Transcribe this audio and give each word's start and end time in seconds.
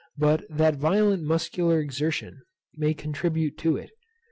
but 0.17 0.43
that 0.49 0.77
violent 0.77 1.21
muscular 1.21 1.79
exertion 1.79 2.41
may 2.75 2.91
contribute 2.91 3.55
to 3.55 3.77
it. 3.77 3.91